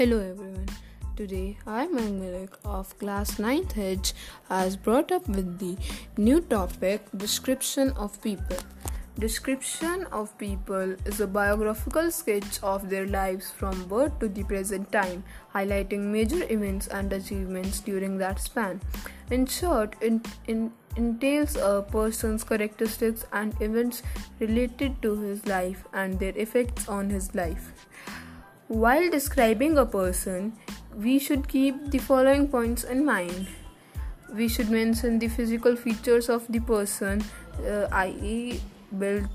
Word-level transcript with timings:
Hello 0.00 0.18
everyone. 0.18 0.66
Today 1.14 1.58
I, 1.66 1.86
Malik 1.86 2.54
of 2.64 2.98
class 2.98 3.32
9th 3.32 3.76
H, 3.76 4.14
has 4.48 4.74
brought 4.74 5.12
up 5.12 5.28
with 5.28 5.58
the 5.58 5.76
new 6.16 6.40
topic 6.40 7.02
description 7.14 7.90
of 8.04 8.22
people. 8.22 8.56
Description 9.18 10.06
of 10.10 10.38
people 10.38 10.94
is 11.04 11.20
a 11.20 11.26
biographical 11.26 12.10
sketch 12.10 12.62
of 12.62 12.88
their 12.88 13.06
lives 13.06 13.50
from 13.50 13.84
birth 13.88 14.18
to 14.20 14.30
the 14.30 14.42
present 14.44 14.90
time, 14.90 15.22
highlighting 15.54 16.06
major 16.16 16.44
events 16.48 16.86
and 16.86 17.12
achievements 17.12 17.80
during 17.80 18.16
that 18.16 18.40
span. 18.40 18.80
In 19.30 19.44
short, 19.44 19.96
it, 20.00 20.26
it 20.46 20.70
entails 20.96 21.56
a 21.56 21.84
person's 21.92 22.42
characteristics 22.42 23.26
and 23.34 23.54
events 23.60 24.02
related 24.38 25.02
to 25.02 25.14
his 25.20 25.46
life 25.46 25.84
and 25.92 26.18
their 26.18 26.32
effects 26.38 26.88
on 26.88 27.10
his 27.10 27.34
life. 27.34 27.72
While 28.70 29.10
describing 29.10 29.78
a 29.78 29.84
person, 29.84 30.52
we 30.94 31.18
should 31.18 31.48
keep 31.48 31.90
the 31.90 31.98
following 31.98 32.46
points 32.46 32.84
in 32.84 33.04
mind. 33.04 33.48
We 34.32 34.46
should 34.46 34.70
mention 34.70 35.18
the 35.18 35.26
physical 35.26 35.74
features 35.74 36.28
of 36.28 36.46
the 36.48 36.60
person, 36.60 37.24
uh, 37.66 37.88
i.e., 37.90 38.60
build, 38.96 39.28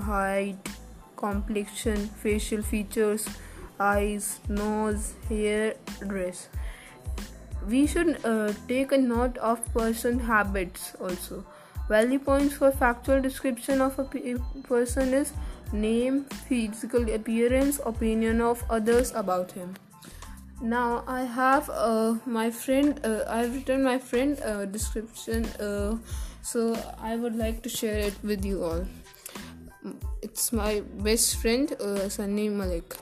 height, 0.00 0.56
complexion, 1.16 1.98
facial 2.22 2.62
features, 2.62 3.28
eyes, 3.78 4.40
nose, 4.48 5.12
hair, 5.28 5.74
dress. 6.08 6.48
We 7.68 7.86
should 7.86 8.24
uh, 8.24 8.54
take 8.66 8.92
a 8.92 8.96
note 8.96 9.36
of 9.36 9.62
person 9.74 10.18
habits 10.18 10.94
also. 10.98 11.44
Value 11.90 12.20
points 12.20 12.54
for 12.54 12.70
factual 12.70 13.20
description 13.20 13.82
of 13.82 13.98
a 13.98 14.04
person 14.66 15.12
is 15.12 15.34
name, 15.74 16.24
physical 16.48 17.10
appearance, 17.12 17.80
opinion 17.84 18.40
of 18.40 18.62
others 18.70 19.12
about 19.14 19.52
him. 19.52 19.74
Now 20.62 21.04
I 21.06 21.24
have 21.24 21.68
uh, 21.68 22.14
my 22.24 22.50
friend. 22.50 23.00
Uh, 23.04 23.24
I've 23.28 23.54
written 23.54 23.82
my 23.82 23.98
friend 23.98 24.40
uh, 24.40 24.64
description, 24.64 25.44
uh, 25.60 25.98
so 26.42 26.78
I 27.02 27.16
would 27.16 27.36
like 27.36 27.62
to 27.64 27.68
share 27.68 27.98
it 27.98 28.14
with 28.22 28.44
you 28.44 28.62
all. 28.62 28.86
It's 30.22 30.52
my 30.52 30.80
best 31.04 31.36
friend, 31.36 31.70
uh, 31.80 32.08
Sunny 32.08 32.48
Malik. 32.48 32.96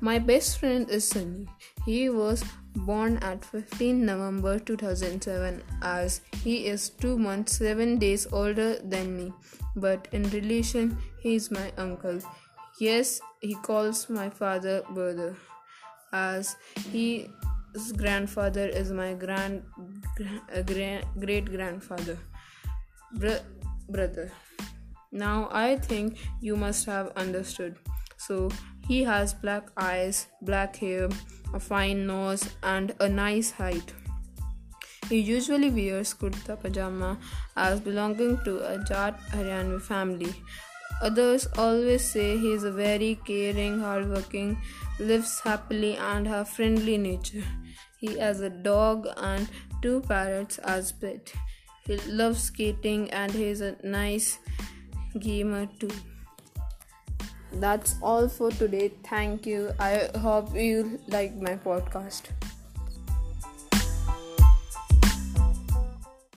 My 0.00 0.18
best 0.20 0.60
friend 0.60 0.88
is 0.88 1.08
Sunny. 1.08 1.48
He 1.84 2.08
was 2.08 2.44
born 2.76 3.16
at 3.16 3.44
15 3.44 4.06
November 4.06 4.60
2007 4.60 5.62
as 5.82 6.20
he 6.44 6.66
is 6.66 6.90
2 6.90 7.18
months 7.18 7.56
7 7.58 7.98
days 7.98 8.26
older 8.32 8.78
than 8.78 9.16
me. 9.16 9.32
But 9.74 10.06
in 10.12 10.30
relation 10.30 10.96
he 11.20 11.34
is 11.34 11.50
my 11.50 11.72
uncle. 11.76 12.20
Yes 12.78 13.20
he 13.40 13.54
calls 13.56 14.08
my 14.08 14.30
father 14.30 14.82
brother 14.94 15.36
as 16.12 16.54
his 16.92 17.92
grandfather 17.96 18.66
is 18.68 18.92
my 18.92 19.14
grand, 19.14 19.64
grand 20.16 20.40
uh, 20.54 20.62
great 21.18 21.50
grandfather 21.50 22.18
Br- 23.14 23.44
brother. 23.88 24.30
Now 25.10 25.48
i 25.50 25.76
think 25.76 26.18
you 26.40 26.56
must 26.56 26.86
have 26.86 27.12
understood. 27.16 27.76
So 28.16 28.50
he 28.88 29.02
has 29.04 29.34
black 29.34 29.68
eyes 29.76 30.26
black 30.42 30.76
hair 30.76 31.08
a 31.54 31.60
fine 31.60 32.06
nose, 32.06 32.48
and 32.62 32.94
a 33.00 33.08
nice 33.08 33.50
height. 33.50 33.92
He 35.08 35.18
usually 35.18 35.70
wears 35.70 36.12
kurta 36.14 36.60
pajama 36.60 37.18
as 37.56 37.80
belonging 37.80 38.38
to 38.44 38.58
a 38.70 38.78
Jat 38.84 39.18
Haryanvi 39.30 39.80
family. 39.80 40.34
Others 41.00 41.46
always 41.56 42.04
say 42.04 42.36
he 42.36 42.52
is 42.52 42.64
a 42.64 42.72
very 42.72 43.18
caring, 43.24 43.78
hardworking, 43.80 44.58
lives 44.98 45.40
happily, 45.40 45.96
and 45.96 46.26
has 46.26 46.50
friendly 46.50 46.98
nature. 46.98 47.44
He 47.98 48.18
has 48.18 48.40
a 48.40 48.50
dog 48.50 49.08
and 49.16 49.48
two 49.80 50.00
parrots 50.02 50.58
as 50.58 50.92
pet. 50.92 51.32
He 51.86 51.96
loves 52.06 52.42
skating 52.42 53.10
and 53.10 53.32
he 53.32 53.44
is 53.44 53.60
a 53.60 53.76
nice 53.82 54.38
gamer 55.18 55.66
too 55.80 55.90
that's 57.52 57.96
all 58.02 58.28
for 58.28 58.50
today. 58.50 58.92
Thank 59.04 59.46
you. 59.46 59.72
I 59.78 60.10
hope 60.16 60.54
you 60.54 61.00
like 61.08 61.36
my 61.36 61.56
podcast 61.56 62.22